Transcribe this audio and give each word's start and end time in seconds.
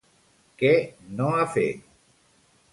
Què 0.63 0.71
no 1.19 1.29
ha 1.35 1.45
fet? 1.59 1.87